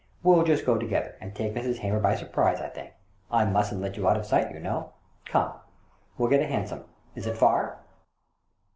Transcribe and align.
We'll 0.23 0.43
just 0.43 0.65
go 0.65 0.79
together, 0.79 1.15
and 1.21 1.35
take 1.35 1.53
Mrs. 1.53 1.77
Hamer 1.77 1.99
by 1.99 2.15
surprise, 2.15 2.59
I 2.59 2.69
think. 2.69 2.91
I 3.29 3.45
mustn't 3.45 3.81
let 3.81 3.97
you 3.97 4.07
out 4.09 4.17
of 4.17 4.25
sight, 4.25 4.51
you 4.51 4.59
know. 4.59 4.93
Come, 5.25 5.53
we'll 6.17 6.27
get 6.31 6.41
a 6.41 6.47
hansom. 6.47 6.85
Is 7.13 7.27
it 7.27 7.37
far? 7.37 7.77